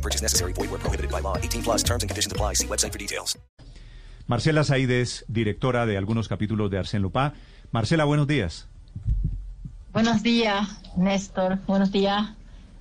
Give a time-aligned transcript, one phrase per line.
[0.00, 0.54] No purchase necessary.
[0.54, 1.36] Void where prohibited by law.
[1.36, 2.54] 18 plus terms and conditions apply.
[2.54, 3.38] See website for details.
[4.26, 7.32] Marcela Saides, directora de algunos capítulos de Arsène Lupin.
[7.72, 8.66] Marcela, buenos días.
[9.92, 11.58] Buenos días, Néstor.
[11.66, 12.30] Buenos días.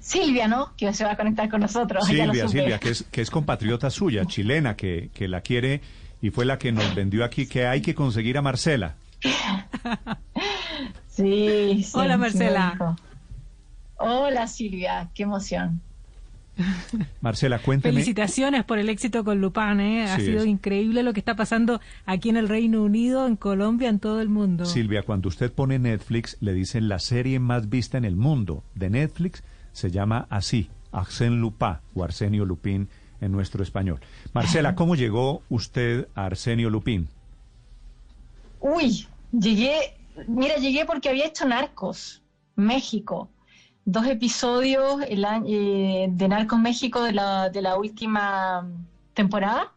[0.00, 0.74] Silvia, ¿no?
[0.76, 2.04] Que se va a conectar con nosotros.
[2.06, 2.48] Silvia.
[2.48, 5.82] Silvia, que es, que es compatriota suya, chilena, que, que la quiere
[6.20, 8.96] y fue la que nos vendió aquí que hay que conseguir a Marcela.
[11.08, 11.90] Sí, sí.
[11.94, 12.96] Hola, Marcela.
[13.98, 15.10] Hola, Silvia.
[15.14, 15.80] Qué emoción.
[17.20, 17.92] Marcela, cuénteme.
[17.94, 20.04] Felicitaciones por el éxito con Lupin, ¿eh?
[20.04, 20.46] Ha Sí, sido es.
[20.46, 24.28] increíble lo que está pasando aquí en el Reino Unido, en Colombia, en todo el
[24.28, 24.64] mundo.
[24.64, 28.90] Silvia, cuando usted pone Netflix, le dicen la serie más vista en el mundo de
[28.90, 32.88] Netflix se llama así, Arsène Lupin o Arsenio Lupin
[33.20, 33.98] en nuestro español.
[34.32, 37.08] Marcela, ¿cómo llegó usted a Arsenio Lupin?
[38.60, 39.94] Uy, llegué.
[40.28, 42.22] Mira, llegué porque había hecho Narcos,
[42.54, 43.28] México.
[43.86, 48.66] Dos episodios el eh, de Narcos México de la, de la última
[49.12, 49.72] temporada.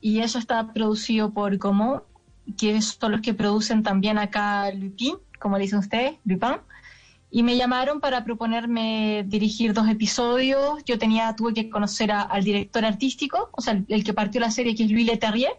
[0.00, 2.02] Y eso está producido por Como,
[2.56, 6.56] que son los que producen también acá Lupin, como le dicen ustedes, Lupin.
[7.30, 10.82] Y me llamaron para proponerme dirigir dos episodios.
[10.84, 14.40] Yo tenía, tuve que conocer a- al director artístico, o sea, el, el que partió
[14.40, 15.52] la serie, que es Louis Leterrier.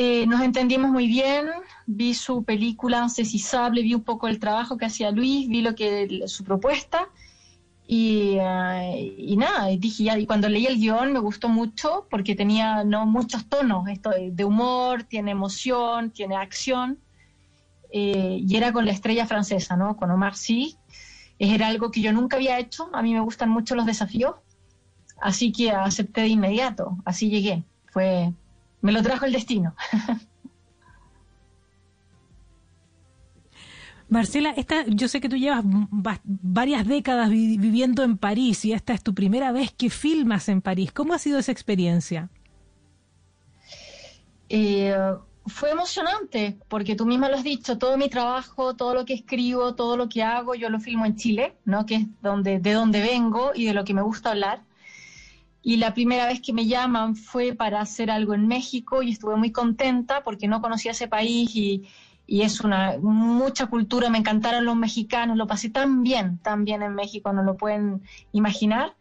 [0.00, 1.48] Eh, nos entendimos muy bien,
[1.86, 6.28] vi su película Incesable, vi un poco el trabajo que hacía Luis, vi lo que
[6.28, 7.08] su propuesta
[7.84, 8.38] y,
[9.16, 13.06] y nada, dije ya, y cuando leí el guion me gustó mucho porque tenía no
[13.06, 17.00] muchos tonos, esto de, de humor, tiene emoción, tiene acción
[17.90, 19.96] eh, y era con la estrella francesa, ¿no?
[19.96, 20.76] Con Omar Sy.
[21.40, 24.36] Era algo que yo nunca había hecho, a mí me gustan mucho los desafíos,
[25.20, 28.32] así que acepté de inmediato, así llegué, fue,
[28.80, 29.74] me lo trajo el destino.
[34.08, 38.72] Marcela, esta, yo sé que tú llevas va- varias décadas vi- viviendo en París y
[38.72, 40.92] esta es tu primera vez que filmas en París.
[40.92, 42.30] ¿Cómo ha sido esa experiencia?
[44.48, 44.96] Eh,
[45.46, 49.74] fue emocionante, porque tú misma lo has dicho, todo mi trabajo, todo lo que escribo,
[49.74, 51.84] todo lo que hago, yo lo filmo en Chile, ¿no?
[51.86, 54.62] que es donde, de donde vengo y de lo que me gusta hablar.
[55.62, 59.36] Y la primera vez que me llaman fue para hacer algo en México y estuve
[59.36, 61.84] muy contenta porque no conocía ese país y,
[62.26, 66.82] y es una mucha cultura, me encantaron los mexicanos, lo pasé tan bien, tan bien
[66.82, 68.02] en México, no lo pueden
[68.32, 68.94] imaginar.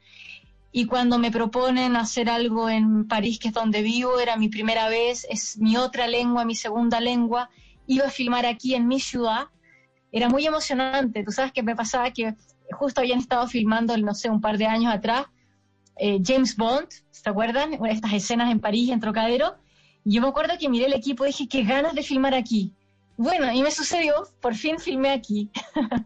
[0.71, 4.89] Y cuando me proponen hacer algo en París, que es donde vivo, era mi primera
[4.89, 7.49] vez, es mi otra lengua, mi segunda lengua,
[7.85, 9.47] iba a filmar aquí en mi ciudad,
[10.11, 11.23] era muy emocionante.
[11.23, 12.35] Tú sabes que me pasaba que
[12.71, 15.25] justo habían estado filmando, no sé, un par de años atrás,
[15.99, 17.73] eh, James Bond, ¿se acuerdan?
[17.85, 19.55] Estas escenas en París, en Trocadero.
[20.05, 22.71] Y yo me acuerdo que miré el equipo y dije, qué ganas de filmar aquí.
[23.17, 25.49] Bueno, y me sucedió, por fin filmé aquí.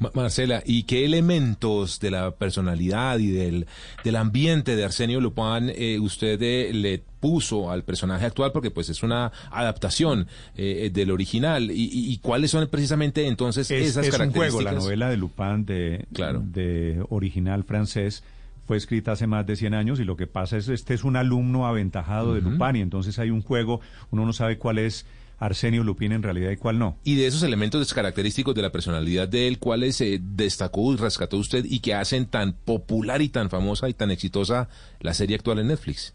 [0.00, 3.66] Ma- Marcela, ¿y qué elementos de la personalidad y del,
[4.02, 8.50] del ambiente de Arsenio Lupin eh, usted eh, le puso al personaje actual?
[8.50, 10.26] Porque pues es una adaptación
[10.56, 11.70] eh, del original.
[11.70, 14.54] ¿Y, y- y cuáles son precisamente entonces Es, esas es un características?
[14.54, 16.40] juego, la novela de Lupin de, Claro.
[16.44, 18.24] de original francés
[18.66, 21.16] fue escrita hace más de 100 años y lo que pasa es este es un
[21.16, 22.40] alumno aventajado de.
[22.40, 23.80] Lupin y entonces hay un juego,
[24.10, 25.06] uno no sabe cuál es
[25.38, 26.96] Arsenio Lupin en realidad y cuál no.
[27.04, 31.36] Y de esos elementos característicos de la personalidad de él, ¿cuáles eh, destacó y rescató
[31.36, 34.68] usted y que hacen tan popular y tan famosa y tan exitosa
[35.00, 36.14] la serie actual en Netflix?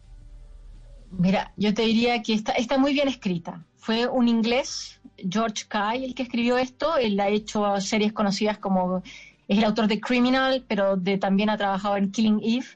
[1.11, 3.65] Mira, yo te diría que está, está muy bien escrita.
[3.77, 6.97] Fue un inglés, George Kay, el que escribió esto.
[6.97, 9.03] Él ha hecho series conocidas como...
[9.49, 12.67] Es el autor de Criminal, pero de, también ha trabajado en Killing Eve.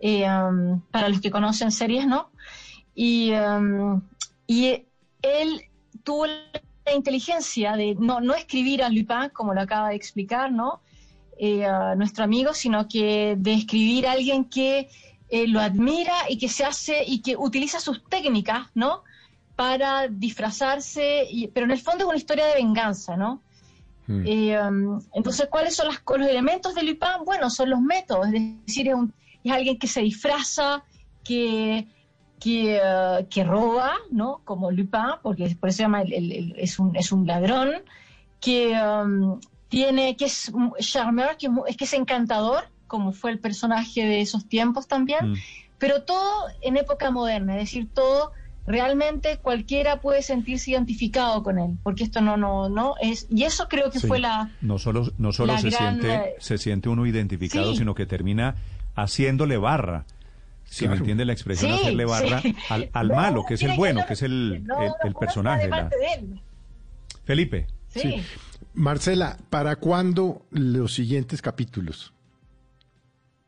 [0.00, 2.30] eh, um, para los que conocen series, ¿no?
[2.94, 4.00] Y, um,
[4.46, 4.84] y
[5.22, 5.62] él
[6.04, 10.80] tuvo la inteligencia de no, no escribir a Lupin, como lo acaba de explicar, ¿no?
[11.38, 14.88] Eh, a nuestro amigo, sino que de escribir a alguien que
[15.30, 19.02] eh, lo admira y que se hace y que utiliza sus técnicas, ¿no?
[19.56, 23.42] Para disfrazarse, y- pero en el fondo es una historia de venganza, ¿no?
[24.08, 24.22] Hmm.
[24.26, 27.24] Eh, um, entonces, ¿cuáles son las- los elementos de Lupin?
[27.24, 29.12] Bueno, son los métodos, es decir, es, un-
[29.44, 30.82] es alguien que se disfraza,
[31.22, 31.86] que,
[32.40, 32.80] que,
[33.30, 34.40] que roba, ¿no?
[34.44, 37.70] Como Lupin, porque por eso se llama, el- el- el- es, un, es un ladrón,
[38.40, 43.38] que um, tiene, que es un charmeur, que es que es encantador, como fue el
[43.40, 45.34] personaje de esos tiempos también, Mm.
[45.78, 48.32] pero todo en época moderna, es decir, todo
[48.68, 53.66] realmente cualquiera puede sentirse identificado con él, porque esto no, no, no es, y eso
[53.68, 54.06] creo que Sí.
[54.06, 57.78] fue la, No solo, no solo se, gran, siente, eh, se siente uno identificado, sí.
[57.78, 58.54] sino que termina
[58.94, 60.04] haciéndole barra.
[60.64, 62.54] Si me entiende la expresión, Sí, hacerle barra sí.
[62.68, 65.14] al, al No, malo, que es el que bueno, no- que es el, no, el-
[65.14, 65.62] personaje.
[65.64, 66.40] de la- parte de él.
[67.24, 68.00] Felipe, Sí.
[68.02, 68.22] Sí.
[68.74, 72.12] Marcela, ¿para cuándo los siguientes capítulos?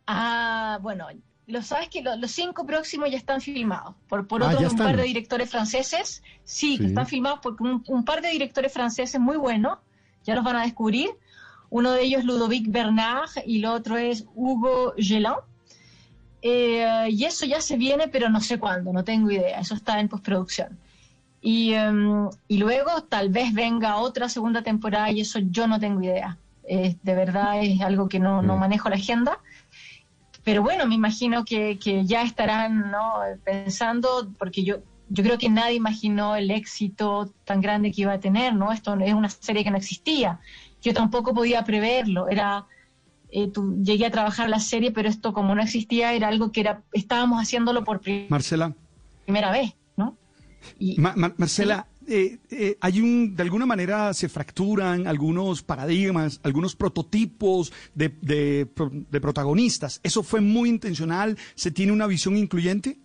[0.06, 1.06] Ah, bueno,
[1.50, 4.68] lo sabes que lo- los cinco próximos ya están filmados por, por Ah, otros ya
[4.70, 6.22] un par de directores franceses.
[6.44, 6.88] Sí, que Sí.
[6.90, 9.78] están filmados por un, un par de directores franceses muy buenos.
[10.24, 11.10] Ya los van a descubrir.
[11.70, 15.34] Uno de ellos es Ludovic Bernard y el otro es Hugo Gelin.
[16.42, 19.60] Eh, y eso ya se viene, pero no sé cuándo, no tengo idea.
[19.60, 20.78] Eso está en postproducción.
[21.42, 26.02] Y, em, y luego tal vez venga otra segunda temporada y eso yo no tengo
[26.02, 26.38] idea.
[26.64, 28.60] Eh, de verdad es algo que no, no Mm.
[28.60, 29.38] manejo la agenda.
[30.44, 33.14] Pero bueno, me imagino que, que ya estarán ¿no?
[33.44, 34.76] pensando, porque yo,
[35.08, 38.72] yo creo que nadie imaginó el éxito tan grande que iba a tener, ¿no?
[38.72, 40.40] Esto es una serie que no existía.
[40.80, 42.28] Yo tampoco podía preverlo.
[42.28, 42.66] Era,
[43.30, 46.60] eh, tú- llegué a trabajar la serie, pero esto como no existía era algo que
[46.60, 48.74] era, estábamos haciéndolo por pri- Marcela,
[49.24, 50.16] primera vez, ¿no?
[50.78, 56.40] Y, Ma- Ma- Marcela, eh, eh, hay un, de alguna manera se fracturan algunos paradigmas,
[56.42, 58.68] algunos prototipos de, de
[59.10, 60.00] de protagonistas.
[60.02, 61.36] ¿Eso fue muy intencional?
[61.54, 62.98] ¿Se tiene una visión incluyente?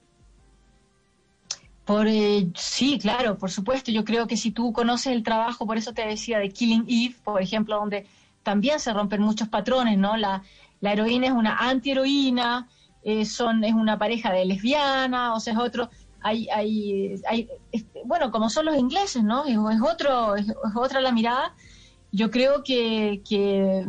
[1.86, 3.92] Por, eh, sí, claro, por supuesto.
[3.92, 7.16] Yo creo que si tú conoces el trabajo, por eso te decía de Killing Eve,
[7.24, 8.08] por ejemplo, donde
[8.44, 10.18] también se rompen muchos patrones, ¿no?
[10.18, 10.42] La,
[10.82, 12.68] la heroína es una antiheroína,
[13.04, 15.90] eh, son, es una pareja de lesbiana, o sea, es otro.
[16.28, 19.46] Hay, hay, hay, es- bueno, como son los ingleses, ¿no?
[19.46, 21.54] Es, es otro, es, es otra la mirada.
[22.12, 23.86] Yo creo que, que,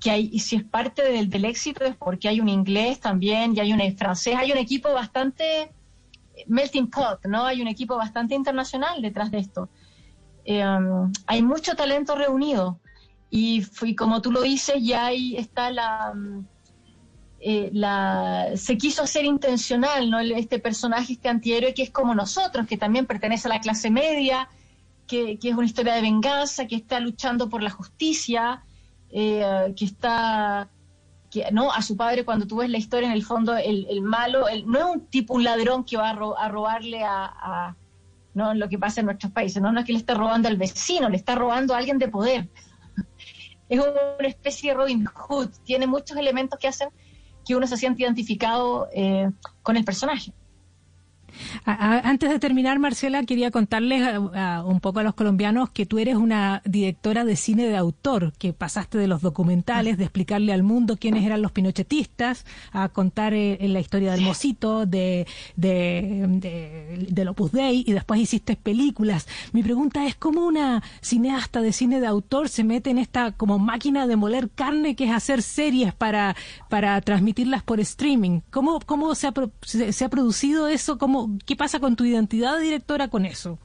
[0.00, 3.56] que hay, y si es parte del, del éxito es porque hay un inglés también
[3.56, 5.72] y hay un francés, hay un equipo bastante
[6.46, 7.44] melting pot, ¿no?
[7.44, 9.68] Hay un equipo bastante internacional detrás de esto.
[10.44, 10.62] Eh,
[11.26, 12.78] hay mucho talento reunido
[13.30, 16.44] y, fui, como tú lo dices, ya ahí está la, um,
[17.46, 18.48] eh, la...
[18.56, 20.18] Se quiso hacer intencional, ¿no?
[20.20, 24.48] Este personaje, este antihéroe que es como nosotros, que también pertenece a la clase media,
[25.06, 28.62] que, que es una historia de venganza, que está luchando por la justicia,
[29.10, 30.70] eh, que está
[31.30, 34.00] que, no a su padre cuando tú ves la historia en el fondo el, el
[34.02, 37.24] malo el- no es un tipo un ladrón que va a, ro- a robarle a,
[37.26, 37.76] a-
[38.34, 40.56] no lo que pasa en nuestros países no no es que le está robando al
[40.56, 42.48] vecino le está robando a alguien de poder.
[43.68, 46.88] Es una especie de Robin Hood tiene muchos elementos que hacen
[47.44, 49.30] que uno se siente identificado eh,
[49.62, 50.32] con el personaje
[51.64, 54.02] Antes de terminar, Marcela, quería contarles
[54.34, 58.32] a- un poco a los colombianos que tú eres una directora de cine de autor,
[58.38, 63.34] que pasaste de los documentales, de explicarle al mundo quiénes eran los pinochetistas, a contar
[63.34, 65.26] eh, la historia del Mosito, de,
[65.56, 69.26] de, de- del Opus Dei, y después hiciste películas.
[69.52, 73.58] Mi pregunta es, ¿cómo una cineasta de cine de autor se mete en esta como
[73.58, 76.36] máquina de moler carne que es hacer series para,
[76.68, 78.40] para transmitirlas por streaming?
[78.50, 79.32] ¿Cómo, cómo se, ha,
[79.62, 80.98] se, se ha producido eso?
[80.98, 83.58] ¿Cómo, ¿Qué pasa con tu identidad de directora con eso?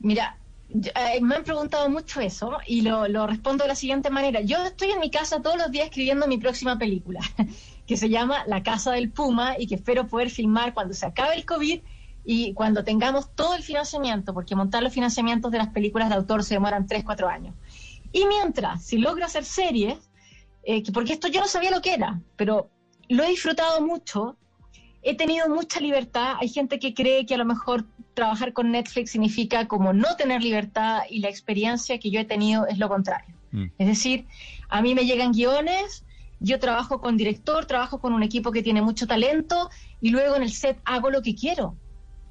[0.00, 0.36] Mira,
[0.68, 4.40] eh, me han preguntado mucho eso y lo, respondo de la siguiente manera.
[4.40, 7.20] Yo estoy en mi casa todos los días escribiendo mi próxima película,
[7.86, 11.34] que se llama La Casa del Puma y que espero poder filmar cuando se acabe
[11.34, 11.80] el COVID
[12.24, 16.44] y cuando tengamos todo el financiamiento, porque montar los financiamientos de las películas de autor
[16.44, 17.54] se demoran 3, 4 años.
[18.12, 19.98] Y mientras, si logro hacer series,
[20.64, 22.70] eh, que- porque esto yo no sabía lo que era, pero
[23.08, 24.36] lo he disfrutado mucho,
[25.02, 26.34] he tenido mucha libertad.
[26.40, 30.42] Hay gente que cree que a lo mejor trabajar con Netflix significa como no tener
[30.42, 33.34] libertad y la experiencia que yo he tenido es lo contrario.
[33.52, 33.64] Mm.
[33.78, 34.26] Es decir,
[34.68, 36.04] a mí me llegan guiones,
[36.40, 40.42] yo trabajo con director, trabajo con un equipo que tiene mucho talento y luego en
[40.42, 41.76] el set hago lo que quiero.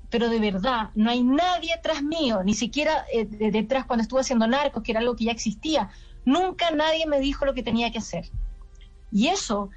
[0.10, 4.22] Pero de verdad, no hay nadie tras mío, ni siquiera eh, de- detrás cuando estuve
[4.22, 5.90] haciendo Narcos, que era algo que ya existía.
[6.26, 8.26] Nunca nadie me dijo lo que tenía que hacer.
[9.12, 9.70] Y eso,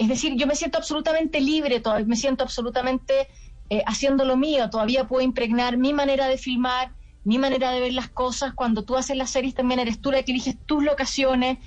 [0.00, 3.28] es decir, yo me siento absolutamente libre, todavía me siento absolutamente
[3.68, 7.92] eh, haciendo lo mío, todavía puedo impregnar mi manera de filmar, mi manera de ver
[7.92, 8.54] las cosas.
[8.54, 11.58] Cuando tú haces las series también eres tú la que eliges tus locaciones,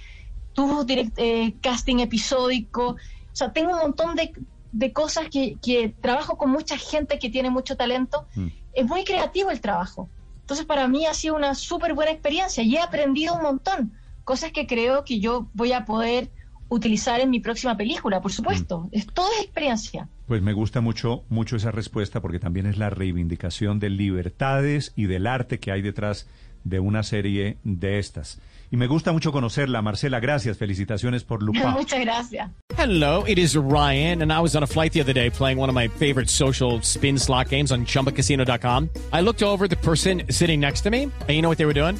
[0.53, 2.83] tu direct- eh, casting episódico.
[2.93, 4.31] O sea, tengo un montón de,
[4.71, 8.27] de cosas que, que trabajo con mucha gente que tiene mucho talento.
[8.35, 8.47] Mm.
[8.73, 10.09] Es muy creativo el trabajo.
[10.41, 13.93] Entonces, para mí ha sido una súper buena experiencia y he aprendido un montón.
[14.23, 16.31] Cosas que creo que yo voy a poder
[16.73, 18.89] utilizar en mi próxima película, por supuesto.
[18.91, 20.09] Es toda experiencia.
[20.27, 25.05] Pues me gusta mucho, mucho esa respuesta porque también es la reivindicación de libertades y
[25.05, 26.27] del arte que hay detrás
[26.63, 28.39] de una serie de estas.
[28.71, 30.19] Y me gusta mucho conocerla, Marcela.
[30.19, 31.61] Gracias, felicitaciones por Lupin.
[31.73, 32.49] Muchas gracias.
[32.75, 35.69] Hello, it is Ryan, and I was on a flight the other day playing one
[35.69, 38.89] of my favorite social spin slot games on chumbacasino.com.
[39.11, 41.67] I looked over at the person sitting next to me, and you know what they
[41.67, 41.99] were doing?